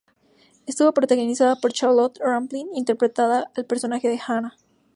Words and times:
Estuvo 0.65 0.95
protagonizada 0.95 1.57
por 1.57 1.73
Charlotte 1.73 2.17
Rampling 2.19 2.71
interpretando 2.73 3.45
el 3.55 3.67
personaje 3.67 4.07
de 4.07 4.19
Hannah. 4.27 4.57